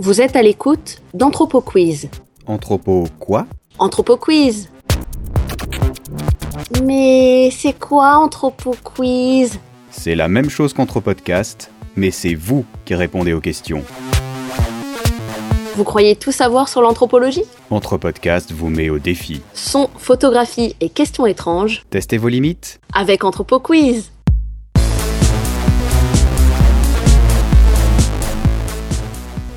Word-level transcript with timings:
Vous 0.00 0.20
êtes 0.20 0.34
à 0.34 0.42
l'écoute 0.42 1.00
d'Anthropo 1.14 1.60
Quiz. 1.60 2.08
Anthropo 2.46 3.06
quoi? 3.20 3.46
Anthropo 3.78 4.16
Quiz. 4.16 4.68
Mais 6.82 7.48
c'est 7.52 7.78
quoi 7.78 8.16
Anthropo 8.16 8.74
Quiz 8.82 9.60
C'est 9.90 10.16
la 10.16 10.26
même 10.26 10.50
chose 10.50 10.72
qu'Anthropodcast, 10.72 11.70
mais 11.94 12.10
c'est 12.10 12.34
vous 12.34 12.64
qui 12.84 12.96
répondez 12.96 13.32
aux 13.32 13.40
questions. 13.40 13.84
Vous 15.76 15.84
croyez 15.84 16.16
tout 16.16 16.32
savoir 16.32 16.68
sur 16.68 16.82
l'anthropologie? 16.82 17.44
Anthropodcast 17.70 18.50
vous 18.50 18.70
met 18.70 18.90
au 18.90 18.98
défi. 18.98 19.42
Son, 19.52 19.88
photographie 19.96 20.74
et 20.80 20.88
questions 20.88 21.24
étranges 21.26 21.84
Testez 21.90 22.18
vos 22.18 22.28
limites 22.28 22.80
avec 22.92 23.22
Anthropo 23.22 23.60
Quiz. 23.60 24.10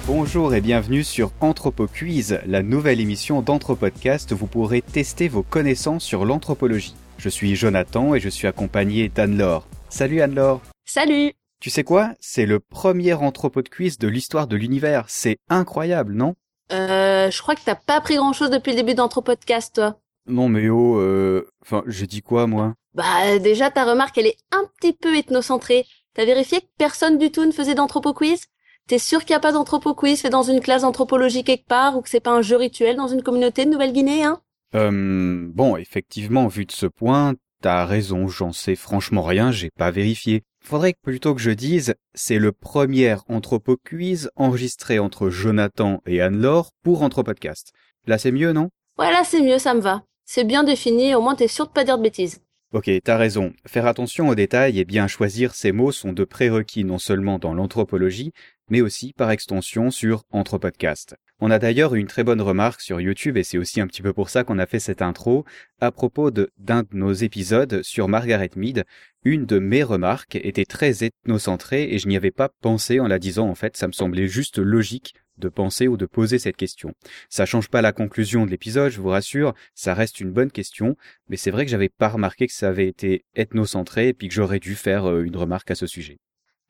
Bonjour 0.08 0.56
et 0.56 0.62
bienvenue 0.62 1.04
sur 1.04 1.34
AnthropoQuiz, 1.42 2.40
la 2.46 2.64
nouvelle 2.64 3.02
émission 3.02 3.42
d'Anthropodcast 3.42 4.32
où 4.32 4.38
vous 4.38 4.48
pourrez 4.48 4.82
tester 4.82 5.28
vos 5.28 5.44
connaissances 5.44 6.06
sur 6.06 6.24
l'anthropologie. 6.24 6.96
Je 7.18 7.28
suis 7.28 7.58
Jonathan 7.58 8.16
et 8.16 8.22
je 8.22 8.30
suis 8.30 8.48
accompagné 8.48 9.10
d'Anne-Laure. 9.10 9.68
Salut 9.90 10.22
Anne-Laure 10.22 10.62
Salut 10.86 11.34
Tu 11.60 11.70
sais 11.70 11.84
quoi? 11.84 12.12
C'est 12.22 12.46
le 12.46 12.62
premier 12.62 13.16
Anthropodquiz 13.16 13.98
de 13.98 14.08
l'histoire 14.08 14.48
de 14.48 14.56
l'univers. 14.56 15.04
C'est 15.10 15.40
incroyable, 15.50 16.14
non? 16.14 16.36
Euh, 16.72 17.30
je 17.30 17.42
crois 17.42 17.56
que 17.56 17.66
t'as 17.66 17.76
pas 17.76 17.98
appris 17.98 18.16
grand 18.16 18.32
chose 18.32 18.50
depuis 18.50 18.72
le 18.72 18.78
début 18.78 18.94
d'Anthropodcast, 18.94 19.76
toi. 19.76 20.00
Non 20.26 20.48
mais 20.48 20.70
oh, 20.70 21.02
euh... 21.02 21.50
Enfin, 21.62 21.84
j'ai 21.86 22.08
dit 22.08 22.22
quoi 22.22 22.48
moi? 22.48 22.76
Bah, 22.94 23.40
déjà, 23.40 23.72
ta 23.72 23.84
remarque, 23.84 24.18
elle 24.18 24.28
est 24.28 24.38
un 24.54 24.64
petit 24.80 24.94
peu 24.94 25.18
ethnocentrée. 25.18 25.86
T'as 26.14 26.24
vérifié 26.24 26.62
que 26.62 26.68
personne 26.78 27.18
du 27.18 27.30
tout 27.30 27.44
ne 27.44 27.52
faisait 27.52 27.76
d'Anthropo 27.76 28.14
Quiz 28.14 28.46
T'es 28.88 29.00
sûr 29.00 29.20
qu'il 29.20 29.34
n'y 29.34 29.38
a 29.38 29.42
pas 29.42 29.52
d'Anthropo 29.52 29.94
Quiz 29.94 30.22
fait 30.22 30.30
dans 30.30 30.44
une 30.44 30.62
classe 30.62 30.84
d'anthropologie 30.84 31.44
quelque 31.44 31.68
part 31.68 31.98
ou 31.98 32.02
que 32.02 32.10
c'est 32.10 32.22
pas 32.22 32.32
un 32.32 32.42
jeu 32.42 32.56
rituel 32.56 32.96
dans 32.96 33.10
une 33.10 33.22
communauté 33.22 33.66
de 33.66 33.70
Nouvelle-Guinée, 33.70 34.24
hein? 34.24 34.40
Euh... 34.76 35.46
Bon, 35.54 35.76
effectivement, 35.76 36.48
vu 36.48 36.66
de 36.66 36.72
ce 36.72 36.86
point, 36.86 37.36
t'as 37.62 37.86
raison, 37.86 38.30
j'en 38.30 38.54
sais 38.54 38.76
franchement 38.76 39.24
rien, 39.24 39.52
j'ai 39.52 39.72
pas 39.72 39.92
vérifié. 39.92 40.44
Faudrait 40.64 40.94
que 40.94 41.02
plutôt 41.02 41.36
que 41.36 41.42
je 41.42 41.52
dise, 41.52 41.96
c'est 42.14 42.40
le 42.40 42.54
premier 42.54 43.18
Anthropoquiz 43.28 44.30
enregistré 44.38 45.00
entre 45.00 45.30
Jonathan 45.30 46.02
et 46.06 46.22
Anne-Laure 46.22 46.72
pour 46.82 47.02
Anthropodcast. 47.02 47.74
Là 48.06 48.18
c'est 48.18 48.32
mieux, 48.32 48.54
non? 48.54 48.70
Ouais, 48.98 49.12
là, 49.12 49.24
c'est 49.26 49.42
mieux, 49.42 49.60
ça 49.60 49.74
me 49.74 49.82
va. 49.82 50.04
C'est 50.26 50.46
bien 50.46 50.64
défini, 50.64 51.14
au 51.14 51.22
moins 51.22 51.36
t'es 51.36 51.50
sûr 51.50 51.68
de 51.68 51.72
pas 51.72 51.84
dire 51.84 51.98
de 51.98 52.04
bêtises. 52.04 52.40
Ok, 52.74 52.92
t'as 53.02 53.16
raison. 53.16 53.54
Faire 53.66 53.86
attention 53.86 54.28
aux 54.28 54.36
détails 54.36 54.78
et 54.78 54.84
bien 54.84 55.08
choisir 55.08 55.56
ces 55.56 55.72
mots 55.72 55.94
sont 55.94 56.12
de 56.12 56.26
prérequis 56.26 56.84
non 56.84 56.98
seulement 56.98 57.40
dans 57.40 57.54
l'anthropologie, 57.54 58.34
mais 58.70 58.82
aussi 58.82 59.14
par 59.14 59.32
extension 59.32 59.90
sur 59.90 60.26
Anthropodcast. 60.32 61.16
On 61.40 61.50
a 61.50 61.60
d'ailleurs 61.60 61.96
eu 61.96 62.00
une 62.00 62.08
très 62.08 62.26
bonne 62.26 62.42
remarque 62.42 62.82
sur 62.82 63.00
YouTube 63.00 63.38
et 63.38 63.44
c'est 63.44 63.58
aussi 63.58 63.80
un 63.80 63.88
petit 63.88 64.02
peu 64.02 64.12
pour 64.12 64.30
ça 64.30 64.44
qu'on 64.44 64.60
a 64.60 64.66
fait 64.66 64.80
cette 64.80 65.02
intro 65.02 65.46
à 65.80 65.94
propos 65.94 66.30
de 66.30 66.52
d'un 66.58 66.82
de 66.82 66.90
nos 66.92 67.14
épisodes 67.14 67.82
sur 67.84 68.10
Margaret 68.10 68.52
Mead. 68.58 68.84
Une 69.24 69.46
de 69.46 69.60
mes 69.60 69.84
remarques 69.84 70.36
était 70.36 70.66
très 70.66 71.06
ethnocentrée 71.06 71.94
et 71.94 72.00
je 72.00 72.10
n'y 72.10 72.18
avais 72.18 72.32
pas 72.32 72.50
pensé 72.62 73.00
en 73.00 73.08
la 73.08 73.18
disant 73.18 73.48
en 73.48 73.56
fait, 73.56 73.78
ça 73.78 73.88
me 73.88 73.94
semblait 73.94 74.28
juste 74.28 74.58
logique 74.58 75.14
de 75.38 75.50
penser 75.50 75.88
ou 75.88 75.98
de 75.98 76.06
poser 76.06 76.40
cette 76.40 76.58
question. 76.58 76.94
Ça 77.30 77.46
change 77.46 77.70
pas 77.70 77.82
la 77.82 77.92
conclusion 77.92 78.46
de 78.46 78.52
l'épisode, 78.52 78.92
je 78.92 79.02
vous 79.02 79.10
rassure, 79.10 79.54
ça 79.76 79.94
reste 79.94 80.20
une 80.20 80.32
bonne 80.32 80.52
question, 80.52 80.96
mais 81.30 81.38
c'est 81.38 81.52
vrai 81.52 81.66
que 81.66 81.72
j'avais 81.72 81.90
pas 81.90 82.10
remarqué 82.10 82.48
que 82.48 82.54
ça 82.54 82.70
avait 82.70 82.88
été 82.88 83.26
ethnocentré 83.36 84.10
et 84.10 84.14
puis 84.14 84.28
que 84.28 84.34
j'aurais 84.34 84.60
dû 84.60 84.76
faire 84.76 85.06
euh, 85.06 85.24
une 85.24 85.38
remarque 85.38 85.72
à 85.72 85.76
ce 85.76 85.88
sujet. 85.88 86.18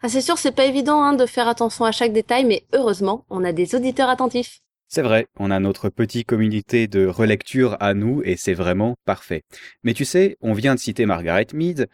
Ah, 0.01 0.09
c'est 0.09 0.21
sûr, 0.21 0.37
c'est 0.37 0.55
pas 0.55 0.65
évident 0.65 1.01
hein, 1.01 1.13
de 1.13 1.25
faire 1.25 1.47
attention 1.47 1.85
à 1.85 1.91
chaque 1.91 2.13
détail, 2.13 2.45
mais 2.45 2.63
heureusement, 2.73 3.25
on 3.29 3.43
a 3.43 3.51
des 3.51 3.73
auditeurs 3.73 4.09
attentifs. 4.09 4.59
C'est 4.89 5.01
vrai, 5.01 5.27
on 5.37 5.51
a 5.51 5.59
notre 5.59 5.89
petite 5.89 6.27
communauté 6.27 6.87
de 6.87 7.05
relecture 7.07 7.75
à 7.81 7.93
nous 7.93 8.21
et 8.23 8.37
c'est 8.37 8.53
vraiment 8.53 8.95
parfait. 9.03 9.43
Mais 9.83 9.93
tu 9.93 10.05
sais, 10.05 10.37
on 10.39 10.53
vient 10.53 10.75
de 10.75 10.79
citer 10.79 11.05
Margaret 11.05 11.47
Mead, 11.53 11.89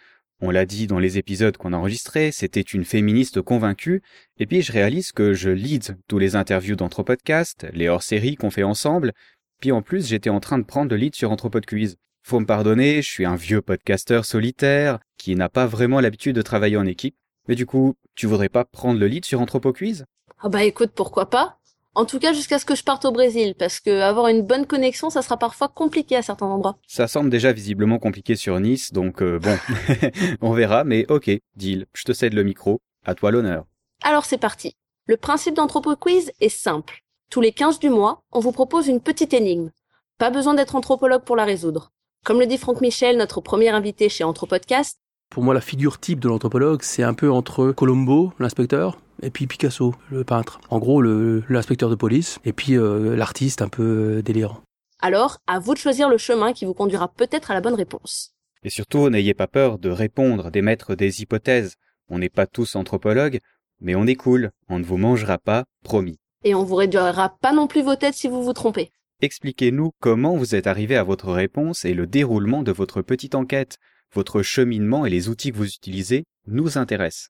on 0.46 0.52
l'a 0.52 0.66
dit 0.66 0.88
dans 0.88 1.00
les 1.00 1.18
épisodes 1.18 1.56
qu'on 1.56 1.72
a 1.72 1.78
enregistrés, 1.78 2.34
c'était 2.34 2.60
une 2.60 2.84
féministe 2.84 3.42
convaincue, 3.42 4.02
et 4.38 4.46
puis 4.46 4.62
je 4.62 4.74
réalise 4.74 5.14
que 5.14 5.34
je 5.34 5.50
lead 5.50 5.98
tous 6.10 6.20
les 6.20 6.36
interviews 6.36 6.76
d'Anthropodcast, 6.76 7.66
les 7.72 7.88
hors-séries 7.88 8.36
qu'on 8.36 8.52
fait 8.52 8.64
ensemble, 8.64 9.14
puis 9.62 9.72
en 9.72 9.82
plus 9.82 10.06
j'étais 10.06 10.30
en 10.30 10.42
train 10.42 10.60
de 10.60 10.66
prendre 10.66 10.92
le 10.92 10.98
lead 10.98 11.16
sur 11.16 11.32
Anthropodquiz. 11.32 11.96
Faut 12.24 12.42
me 12.42 12.46
pardonner, 12.46 13.02
je 13.02 13.10
suis 13.10 13.26
un 13.26 13.38
vieux 13.38 13.62
podcasteur 13.62 14.26
solitaire, 14.26 15.00
qui 15.18 15.36
n'a 15.36 15.48
pas 15.48 15.66
vraiment 15.66 16.02
l'habitude 16.02 16.36
de 16.36 16.42
travailler 16.42 16.76
en 16.76 16.86
équipe, 16.86 17.16
mais 17.48 17.56
du 17.56 17.66
coup, 17.66 17.96
tu 18.14 18.28
voudrais 18.28 18.50
pas 18.50 18.66
prendre 18.66 19.00
le 19.00 19.08
lead 19.08 19.24
sur 19.24 19.40
Anthropoquiz? 19.40 20.04
Ah 20.40 20.50
bah 20.50 20.66
écoute, 20.66 20.92
pourquoi 20.94 21.30
pas? 21.30 21.58
En 21.96 22.06
tout 22.06 22.18
cas, 22.18 22.34
jusqu'à 22.34 22.58
ce 22.58 22.66
que 22.66 22.74
je 22.74 22.84
parte 22.84 23.06
au 23.06 23.12
Brésil, 23.12 23.54
parce 23.58 23.80
que 23.80 24.02
avoir 24.02 24.28
une 24.28 24.42
bonne 24.42 24.66
connexion, 24.66 25.12
ça 25.12 25.22
sera 25.22 25.38
parfois 25.38 25.68
compliqué 25.68 26.16
à 26.16 26.24
certains 26.24 26.48
endroits. 26.48 26.78
Ça 26.88 27.08
semble 27.08 27.30
déjà 27.30 27.54
visiblement 27.54 28.00
compliqué 28.00 28.36
sur 28.36 28.60
Nice, 28.60 28.92
donc 28.92 29.22
euh, 29.22 29.38
bon, 29.38 29.56
on 30.42 30.54
verra, 30.54 30.84
mais 30.84 31.06
ok, 31.10 31.30
deal, 31.56 31.86
je 31.94 32.04
te 32.04 32.14
cède 32.14 32.34
le 32.34 32.44
micro, 32.44 32.82
à 33.06 33.14
toi 33.14 33.30
l'honneur. 33.30 33.66
Alors 34.02 34.26
c'est 34.26 34.40
parti. 34.40 34.76
Le 35.06 35.18
principe 35.18 35.54
d'Anthropo 35.56 35.96
Quiz 35.96 36.32
est 36.42 36.50
simple. 36.50 37.04
Tous 37.30 37.42
les 37.42 37.52
15 37.52 37.78
du 37.78 37.90
mois, 37.92 38.24
on 38.32 38.40
vous 38.40 38.52
propose 38.52 38.88
une 38.88 39.02
petite 39.02 39.34
énigme. 39.34 39.70
Pas 40.18 40.32
besoin 40.32 40.56
d'être 40.56 40.76
anthropologue 40.76 41.24
pour 41.24 41.36
la 41.36 41.46
résoudre. 41.46 41.92
Comme 42.26 42.40
le 42.40 42.48
dit 42.48 42.58
Franck 42.58 42.82
Michel, 42.82 43.18
notre 43.18 43.40
premier 43.40 43.70
invité 43.70 44.10
chez 44.10 44.24
Anthropodcast, 44.24 44.98
Pour 45.30 45.44
moi, 45.44 45.54
la 45.54 45.62
figure 45.62 46.00
type 46.00 46.20
de 46.20 46.30
l'anthropologue, 46.30 46.82
c'est 46.82 47.04
un 47.04 47.14
peu 47.14 47.32
entre 47.32 47.72
Colombo, 47.72 48.34
l'inspecteur, 48.40 48.98
et 49.22 49.30
puis 49.30 49.48
Picasso, 49.48 49.94
le 50.12 50.24
peintre. 50.24 50.60
En 50.70 50.80
gros, 50.80 51.02
le- 51.02 51.44
l'inspecteur 51.50 51.90
de 51.90 51.96
police, 51.96 52.40
et 52.46 52.54
puis 52.54 52.76
euh, 52.78 53.16
l'artiste 53.16 53.62
un 53.62 53.70
peu 53.70 54.18
euh, 54.18 54.22
délirant. 54.22 54.62
alors 55.02 55.40
à 55.48 55.60
vous 55.60 55.74
de 55.74 55.80
choisir 55.80 56.10
le 56.10 56.18
chemin 56.18 56.54
qui 56.54 56.66
vous 56.66 56.74
conduira 56.74 57.08
peut-être 57.14 57.52
à 57.52 57.54
la 57.54 57.62
bonne 57.62 57.74
réponse. 57.76 58.34
Et 58.64 58.70
surtout, 58.70 59.10
n'ayez 59.10 59.34
pas 59.34 59.48
peur 59.48 59.78
de 59.78 59.90
répondre, 59.90 60.50
d'émettre 60.50 60.96
des 60.96 61.22
hypothèses. 61.22 61.76
On 62.10 62.20
n'est 62.20 62.30
pas 62.30 62.48
tous 62.48 62.76
anthropologues, 62.76 63.40
mais 63.82 63.96
on 63.96 64.08
est 64.08 64.16
cool, 64.16 64.52
on 64.70 64.80
ne 64.80 64.84
vous 64.86 64.98
mangera 64.98 65.38
pas, 65.38 65.66
promis. 65.84 66.18
Et 66.46 66.56
on 66.56 66.64
vous 66.64 66.76
réduira 66.76 67.38
pas 67.42 67.52
non 67.54 67.68
plus 67.68 67.82
vos 67.82 67.96
têtes 67.98 68.16
si 68.16 68.28
vous 68.30 68.42
vous 68.44 68.54
trompez. 68.54 68.92
Expliquez-nous 69.22 69.92
comment 70.00 70.36
vous 70.36 70.56
êtes 70.56 70.68
arrivé 70.68 70.96
à 70.98 71.04
votre 71.04 71.32
réponse 71.32 71.86
et 71.86 71.94
le 71.94 72.08
déroulement 72.08 72.64
de 72.64 72.72
votre 72.72 73.02
petite 73.02 73.36
enquête. 73.36 73.78
Votre 74.14 74.42
cheminement 74.44 75.06
et 75.06 75.10
les 75.10 75.28
outils 75.30 75.52
que 75.52 75.58
vous 75.58 75.68
utilisez 75.74 76.24
nous 76.46 76.78
intéressent. 76.78 77.30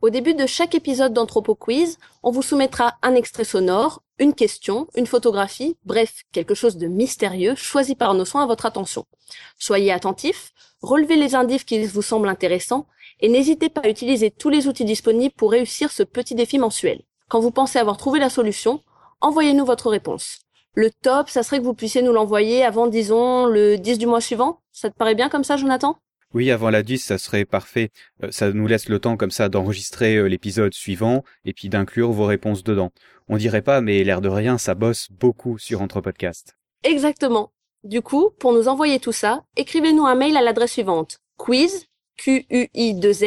Au 0.00 0.10
début 0.10 0.34
de 0.34 0.46
chaque 0.46 0.74
épisode 0.74 1.14
d'Anthropo 1.14 1.54
Quiz, 1.54 1.98
on 2.22 2.30
vous 2.30 2.42
soumettra 2.42 2.94
un 3.02 3.14
extrait 3.14 3.44
sonore, 3.44 4.02
une 4.18 4.34
question, 4.34 4.86
une 4.94 5.06
photographie, 5.06 5.76
bref, 5.84 6.22
quelque 6.32 6.54
chose 6.54 6.76
de 6.76 6.86
mystérieux 6.86 7.54
choisi 7.54 7.94
par 7.94 8.12
nos 8.14 8.24
soins 8.24 8.42
à 8.42 8.46
votre 8.46 8.66
attention. 8.66 9.06
Soyez 9.58 9.92
attentifs, 9.92 10.52
relevez 10.82 11.16
les 11.16 11.34
indices 11.34 11.64
qui 11.64 11.82
vous 11.84 12.02
semblent 12.02 12.28
intéressants 12.28 12.86
et 13.20 13.28
n'hésitez 13.28 13.70
pas 13.70 13.80
à 13.82 13.88
utiliser 13.88 14.30
tous 14.30 14.50
les 14.50 14.68
outils 14.68 14.84
disponibles 14.84 15.34
pour 15.34 15.52
réussir 15.52 15.90
ce 15.90 16.02
petit 16.02 16.34
défi 16.34 16.58
mensuel. 16.58 17.02
Quand 17.28 17.40
vous 17.40 17.50
pensez 17.50 17.78
avoir 17.78 17.96
trouvé 17.96 18.20
la 18.20 18.30
solution, 18.30 18.82
envoyez-nous 19.20 19.64
votre 19.64 19.88
réponse. 19.88 20.40
Le 20.74 20.90
top, 20.90 21.30
ça 21.30 21.42
serait 21.42 21.60
que 21.60 21.64
vous 21.64 21.74
puissiez 21.74 22.02
nous 22.02 22.12
l'envoyer 22.12 22.64
avant, 22.64 22.88
disons, 22.88 23.46
le 23.46 23.78
10 23.78 23.98
du 23.98 24.06
mois 24.06 24.20
suivant? 24.20 24.60
Ça 24.72 24.90
te 24.90 24.96
paraît 24.96 25.14
bien 25.14 25.28
comme 25.28 25.44
ça, 25.44 25.56
Jonathan? 25.56 25.96
Oui, 26.34 26.50
avant 26.50 26.70
la 26.70 26.82
10, 26.82 26.98
ça 26.98 27.16
serait 27.16 27.44
parfait. 27.44 27.90
Euh, 28.22 28.32
Ça 28.32 28.52
nous 28.52 28.66
laisse 28.66 28.88
le 28.88 28.98
temps 28.98 29.16
comme 29.16 29.30
ça 29.30 29.48
d'enregistrer 29.48 30.16
euh, 30.16 30.26
l'épisode 30.26 30.74
suivant 30.74 31.22
et 31.44 31.52
puis 31.52 31.68
d'inclure 31.68 32.10
vos 32.10 32.26
réponses 32.26 32.64
dedans. 32.64 32.90
On 33.28 33.36
dirait 33.36 33.62
pas, 33.62 33.80
mais 33.80 34.02
l'air 34.02 34.20
de 34.20 34.28
rien, 34.28 34.58
ça 34.58 34.74
bosse 34.74 35.08
beaucoup 35.12 35.58
sur 35.58 35.80
Anthropodcast. 35.80 36.56
Exactement. 36.82 37.52
Du 37.84 38.02
coup, 38.02 38.30
pour 38.38 38.52
nous 38.52 38.66
envoyer 38.66 38.98
tout 38.98 39.12
ça, 39.12 39.44
écrivez-nous 39.56 40.06
un 40.06 40.16
mail 40.16 40.36
à 40.36 40.42
l'adresse 40.42 40.72
suivante 40.72 41.18
quiz 41.36 41.86
q 42.16 42.46
u 42.50 42.68
i 42.74 42.94
2 42.94 43.12
z. 43.12 43.24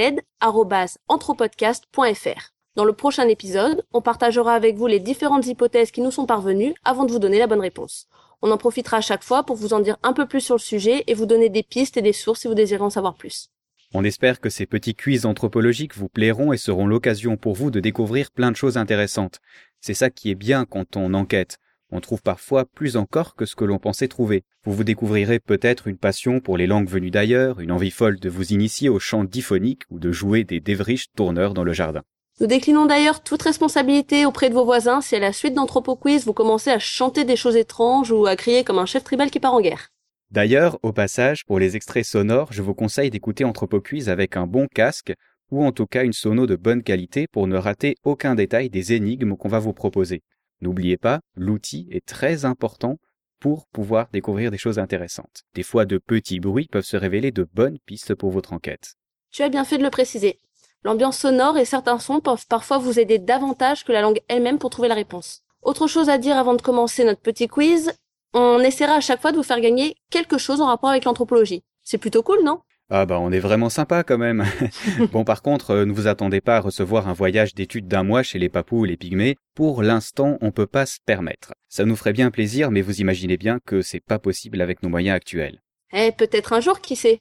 Dans 2.78 2.86
le 2.86 2.94
prochain 2.94 3.28
épisode, 3.28 3.84
on 3.92 4.04
partagera 4.04 4.54
avec 4.54 4.76
vous 4.76 4.86
les 4.86 5.00
différentes 5.00 5.48
hypothèses 5.48 5.90
qui 5.90 6.02
nous 6.02 6.12
sont 6.12 6.28
parvenues 6.28 6.76
avant 6.86 7.06
de 7.06 7.12
vous 7.12 7.18
donner 7.18 7.40
la 7.40 7.48
bonne 7.48 7.60
réponse. 7.60 8.08
On 8.44 8.52
en 8.52 8.58
profitera 8.60 8.98
à 8.98 9.02
chaque 9.02 9.24
fois 9.24 9.44
pour 9.44 9.56
vous 9.56 9.74
en 9.74 9.80
dire 9.80 9.98
un 10.04 10.14
peu 10.14 10.28
plus 10.28 10.42
sur 10.42 10.54
le 10.54 10.60
sujet 10.60 11.04
et 11.08 11.16
vous 11.16 11.26
donner 11.26 11.50
des 11.50 11.64
pistes 11.64 11.98
et 11.98 12.04
des 12.04 12.14
sources 12.14 12.42
si 12.42 12.48
vous 12.48 12.54
désirez 12.54 12.84
en 12.84 12.92
savoir 12.92 13.16
plus. 13.16 13.50
On 13.96 14.04
espère 14.04 14.40
que 14.40 14.52
ces 14.52 14.68
petits 14.68 14.94
quiz 14.94 15.26
anthropologiques 15.26 15.98
vous 15.98 16.08
plairont 16.08 16.54
et 16.54 16.58
seront 16.58 16.86
l'occasion 16.86 17.36
pour 17.36 17.56
vous 17.56 17.72
de 17.72 17.80
découvrir 17.80 18.30
plein 18.30 18.52
de 18.52 18.56
choses 18.56 18.78
intéressantes. 18.78 19.40
C'est 19.82 19.96
ça 19.96 20.12
qui 20.12 20.30
est 20.30 20.36
bien 20.36 20.66
quand 20.66 20.98
on 20.98 21.16
enquête. 21.16 21.58
On 21.92 22.00
trouve 22.00 22.22
parfois 22.22 22.66
plus 22.66 22.96
encore 22.96 23.34
que 23.34 23.48
ce 23.48 23.56
que 23.56 23.66
l'on 23.66 23.80
pensait 23.80 24.08
trouver. 24.08 24.44
Vous 24.66 24.74
vous 24.74 24.84
découvrirez 24.84 25.40
peut-être 25.40 25.88
une 25.88 25.98
passion 25.98 26.40
pour 26.42 26.58
les 26.58 26.68
langues 26.68 26.90
venues 26.90 27.10
d'ailleurs, 27.10 27.60
une 27.60 27.72
envie 27.72 27.90
folle 27.90 28.20
de 28.20 28.30
vous 28.30 28.54
initier 28.54 28.88
au 28.88 29.00
chant 29.00 29.24
diphonique 29.24 29.82
ou 29.90 29.98
de 29.98 30.12
jouer 30.12 30.44
des 30.44 30.60
dévriches 30.60 31.08
tourneurs 31.16 31.56
dans 31.56 31.64
le 31.64 31.74
jardin. 31.74 32.04
Nous 32.40 32.46
déclinons 32.46 32.86
d'ailleurs 32.86 33.24
toute 33.24 33.42
responsabilité 33.42 34.28
auprès 34.28 34.50
de 34.50 34.54
vos 34.54 34.64
voisins 34.64 35.02
si 35.02 35.16
à 35.16 35.20
la 35.20 35.34
suite 35.34 35.56
d'Anthropo 35.56 35.96
Quiz 35.96 36.24
vous 36.24 36.34
commencez 36.34 36.70
à 36.70 36.78
chanter 36.78 37.26
des 37.26 37.36
choses 37.36 37.56
étranges 37.56 38.12
ou 38.12 38.28
à 38.28 38.36
crier 38.36 38.64
comme 38.64 38.78
un 38.78 38.86
chef 38.86 39.04
tribal 39.04 39.32
qui 39.32 39.40
part 39.40 39.56
en 39.56 39.62
guerre. 39.62 39.90
D'ailleurs, 40.30 40.78
au 40.84 40.94
passage, 40.94 41.46
pour 41.46 41.58
les 41.58 41.76
extraits 41.76 42.06
sonores, 42.06 42.54
je 42.54 42.62
vous 42.62 42.76
conseille 42.76 43.10
d'écouter 43.10 43.44
Anthropoquiz 43.44 44.08
avec 44.08 44.38
un 44.38 44.46
bon 44.46 44.68
casque 44.68 45.14
ou 45.50 45.66
en 45.66 45.72
tout 45.72 45.88
cas 45.88 46.04
une 46.04 46.14
sono 46.14 46.46
de 46.46 46.56
bonne 46.56 46.84
qualité 46.84 47.26
pour 47.26 47.48
ne 47.48 47.58
rater 47.58 47.96
aucun 48.04 48.36
détail 48.36 48.70
des 48.70 48.94
énigmes 48.94 49.36
qu'on 49.36 49.48
va 49.48 49.60
vous 49.60 49.74
proposer. 49.74 50.22
N'oubliez 50.62 50.98
pas, 50.98 51.22
l'outil 51.36 51.88
est 51.90 52.06
très 52.06 52.46
important 52.46 53.00
pour 53.40 53.66
pouvoir 53.68 54.10
découvrir 54.14 54.52
des 54.52 54.58
choses 54.60 54.78
intéressantes. 54.78 55.42
Des 55.56 55.64
fois, 55.64 55.86
de 55.86 55.98
petits 55.98 56.40
bruits 56.40 56.68
peuvent 56.72 56.86
se 56.86 56.98
révéler 56.98 57.32
de 57.32 57.48
bonnes 57.52 57.80
pistes 57.88 58.14
pour 58.14 58.30
votre 58.30 58.54
enquête. 58.54 58.94
Tu 59.32 59.42
as 59.42 59.50
bien 59.50 59.64
fait 59.64 59.80
de 59.80 59.84
le 59.84 59.90
préciser. 59.90 60.38
L'ambiance 60.84 61.18
sonore 61.18 61.58
et 61.58 61.66
certains 61.66 62.00
sons 62.00 62.20
peuvent 62.20 62.46
parfois 62.48 62.78
vous 62.78 63.00
aider 63.00 63.20
davantage 63.20 63.84
que 63.84 63.92
la 63.92 64.02
langue 64.02 64.22
elle-même 64.28 64.60
pour 64.60 64.70
trouver 64.70 64.88
la 64.88 64.96
réponse. 64.96 65.42
Autre 65.62 65.88
chose 65.88 66.10
à 66.10 66.18
dire 66.18 66.38
avant 66.38 66.54
de 66.54 66.62
commencer 66.62 67.04
notre 67.04 67.22
petit 67.22 67.48
quiz, 67.48 67.94
on 68.34 68.60
essaiera 68.60 68.94
à 68.94 69.02
chaque 69.02 69.22
fois 69.22 69.32
de 69.32 69.38
vous 69.38 69.44
faire 69.44 69.60
gagner 69.60 69.96
quelque 70.10 70.38
chose 70.38 70.62
en 70.62 70.68
rapport 70.68 70.90
avec 70.90 71.06
l'anthropologie. 71.06 71.64
C'est 71.84 71.98
plutôt 71.98 72.24
cool, 72.24 72.44
non? 72.44 72.60
Ah 72.90 73.06
bah 73.06 73.20
on 73.20 73.34
est 73.34 73.40
vraiment 73.40 73.70
sympa 73.70 74.04
quand 74.04 74.18
même. 74.18 74.46
bon 75.12 75.26
par 75.26 75.42
contre, 75.42 75.72
euh, 75.72 75.86
ne 75.86 75.92
vous 75.92 76.08
attendez 76.08 76.40
pas 76.40 76.56
à 76.56 76.62
recevoir 76.62 77.10
un 77.10 77.14
voyage 77.14 77.54
d'études 77.54 77.90
d'un 77.90 78.04
mois 78.04 78.24
chez 78.24 78.40
les 78.40 78.48
papous 78.48 78.80
ou 78.80 78.84
les 78.86 78.96
pygmées. 78.96 79.36
Pour 79.56 79.84
l'instant, 79.84 80.38
on 80.40 80.52
peut 80.52 80.68
pas 80.68 80.86
se 80.86 81.00
permettre. 81.06 81.54
Ça 81.68 81.84
nous 81.84 81.98
ferait 81.98 82.14
bien 82.14 82.32
plaisir, 82.32 82.72
mais 82.72 82.82
vous 82.82 83.02
imaginez 83.02 83.36
bien 83.36 83.60
que 83.66 83.82
c'est 83.82 84.00
pas 84.00 84.20
possible 84.20 84.62
avec 84.62 84.84
nos 84.84 84.90
moyens 84.90 85.18
actuels. 85.18 85.60
Eh, 85.92 86.14
peut-être 86.14 86.54
un 86.54 86.62
jour, 86.62 86.80
qui 86.80 86.96
sait? 86.96 87.20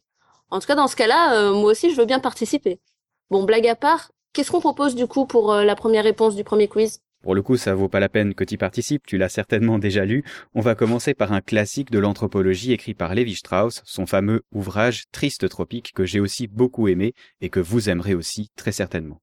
En 0.51 0.61
tout 0.61 0.69
cas, 0.69 0.77
dans 0.77 0.87
ce 0.87 0.95
cas-là, 0.95 1.35
euh, 1.35 1.53
moi 1.53 1.73
aussi, 1.73 1.91
je 1.91 1.97
veux 1.97 2.07
bien 2.07 2.21
participer. 2.21 2.79
Bon, 3.29 3.43
blague 3.43 3.67
à 3.67 3.75
part, 3.75 4.13
qu'est-ce 4.33 4.53
qu'on 4.53 4.61
propose 4.61 4.95
du 4.95 5.09
coup 5.09 5.27
pour 5.27 5.53
euh, 5.53 5.65
la 5.65 5.75
première 5.75 6.05
réponse 6.05 6.37
du 6.37 6.45
premier 6.45 6.69
quiz? 6.69 7.01
Pour 7.25 7.35
le 7.35 7.43
coup, 7.43 7.57
ça 7.57 7.75
vaut 7.75 7.89
pas 7.89 7.99
la 7.99 8.09
peine 8.09 8.35
que 8.35 8.45
tu 8.45 8.57
participes, 8.57 9.05
tu 9.05 9.19
l'as 9.19 9.29
certainement 9.29 9.81
déjà 9.81 10.05
lu. 10.05 10.23
On 10.55 10.61
va 10.61 10.77
commencer 10.77 11.13
par 11.13 11.33
un 11.33 11.41
classique 11.41 11.91
de 11.91 11.99
l'anthropologie 11.99 12.73
écrit 12.73 12.95
par 12.95 13.17
Lévi 13.17 13.35
Strauss, 13.35 13.83
son 13.85 14.07
fameux 14.07 14.43
ouvrage 14.55 15.07
Triste 15.11 15.49
tropique 15.49 15.93
que 15.93 16.05
j'ai 16.05 16.21
aussi 16.21 16.47
beaucoup 16.47 16.87
aimé 16.87 17.15
et 17.41 17.49
que 17.49 17.59
vous 17.59 17.91
aimerez 17.91 18.15
aussi 18.15 18.51
très 18.55 18.71
certainement. 18.71 19.21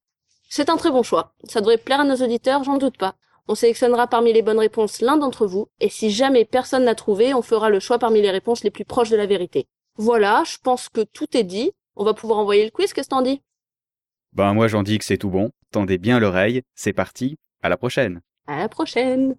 C'est 0.50 0.69
un 0.69 0.75
très 0.75 0.91
bon 0.91 1.01
choix. 1.01 1.33
Ça 1.45 1.61
devrait 1.61 1.77
plaire 1.77 2.01
à 2.01 2.03
nos 2.03 2.17
auditeurs, 2.17 2.65
j'en 2.65 2.77
doute 2.77 2.97
pas. 2.97 3.15
On 3.47 3.55
sélectionnera 3.55 4.07
parmi 4.07 4.33
les 4.33 4.41
bonnes 4.41 4.59
réponses 4.59 5.00
l'un 5.00 5.15
d'entre 5.15 5.47
vous, 5.47 5.69
et 5.79 5.88
si 5.88 6.11
jamais 6.11 6.44
personne 6.44 6.83
n'a 6.83 6.95
trouvé, 6.95 7.33
on 7.33 7.41
fera 7.41 7.69
le 7.69 7.79
choix 7.79 8.00
parmi 8.00 8.21
les 8.21 8.31
réponses 8.31 8.65
les 8.65 8.71
plus 8.71 8.83
proches 8.83 9.11
de 9.11 9.17
la 9.17 9.27
vérité. 9.27 9.65
Voilà, 9.95 10.44
je 10.45 10.57
pense 10.61 10.89
que 10.89 11.05
tout 11.05 11.38
est 11.38 11.45
dit. 11.45 11.71
On 11.95 12.03
va 12.03 12.13
pouvoir 12.13 12.39
envoyer 12.39 12.65
le 12.65 12.71
quiz, 12.71 12.91
qu'est-ce 12.91 13.07
que 13.07 13.15
t'en 13.15 13.21
dis? 13.21 13.41
Ben 14.33 14.53
moi 14.56 14.68
j'en 14.68 14.81
dis 14.81 14.97
que 14.97 15.06
c'est 15.06 15.18
tout 15.18 15.30
bon. 15.30 15.51
Tendez 15.71 15.97
bien 16.00 16.19
l'oreille, 16.19 16.63
c'est 16.75 16.94
parti, 16.94 17.38
à 17.62 17.69
la 17.69 17.77
prochaine. 17.77 18.21
À 18.47 18.57
la 18.59 18.69
prochaine. 18.69 19.35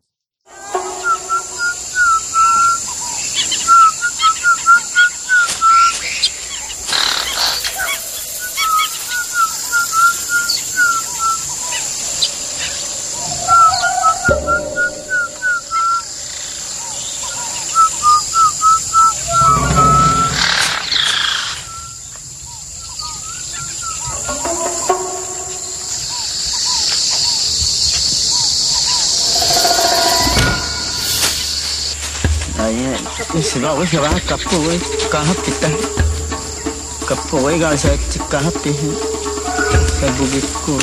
सिवा 33.14 33.72
सिवा 33.86 34.08
कप्पो 34.28 34.56
वे 34.66 34.78
कहाँ 35.12 35.34
पिता 35.46 35.68
है? 35.68 35.78
कप्पो 37.08 37.38
वे 37.46 37.58
गाड़ 37.58 37.74
साथ 37.82 38.18
कहाँ 38.32 38.50
पे 38.64 38.70
है? 38.80 38.90
सबको 40.00 40.78